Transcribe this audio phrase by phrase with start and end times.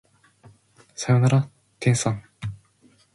[0.95, 1.47] さよなら
[1.79, 2.23] 天さん